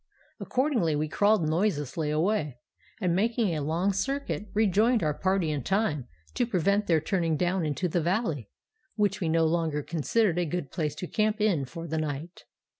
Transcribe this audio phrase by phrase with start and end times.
[0.39, 2.57] Accordingly we crawled noiselessly away,
[2.99, 7.63] and making a long circuit, rejoined our party in time to prevent their turning down
[7.67, 8.49] into the valley,
[8.95, 12.45] which we no longer considered a good place to camp in for the night.